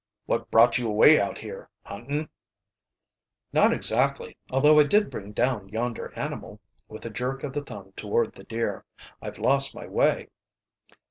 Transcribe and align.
"What 0.25 0.49
brought 0.49 0.79
you 0.79 0.87
away 0.89 1.21
out 1.21 1.37
here? 1.37 1.69
Hunting?" 1.83 2.27
"Not 3.53 3.71
exactly, 3.71 4.35
although 4.49 4.79
I 4.79 4.83
did 4.83 5.11
bring 5.11 5.31
down 5.31 5.69
yonder 5.69 6.11
animal," 6.15 6.59
with 6.87 7.05
a 7.05 7.11
jerk 7.11 7.43
of 7.43 7.53
the 7.53 7.61
thumb 7.63 7.93
toward 7.95 8.33
the 8.33 8.43
deer. 8.43 8.83
"I've 9.21 9.37
lost 9.37 9.75
my 9.75 9.85
way." 9.85 10.29